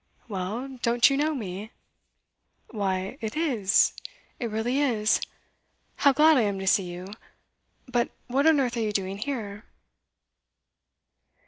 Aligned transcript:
'Well, 0.27 0.79
don't 0.81 1.11
you 1.11 1.15
know 1.15 1.35
me?' 1.35 1.69
'Why, 2.71 3.19
it 3.21 3.37
is 3.37 3.93
it 4.39 4.49
really 4.49 4.79
is! 4.79 5.21
How 5.97 6.11
glad 6.11 6.37
I 6.37 6.41
am 6.41 6.57
to 6.57 6.65
see 6.65 6.89
you! 6.91 7.13
But 7.87 8.09
what 8.25 8.47
on 8.47 8.59
earth 8.59 8.75
are 8.77 8.81
you 8.81 8.91
doing 8.91 9.19
here? 9.19 9.63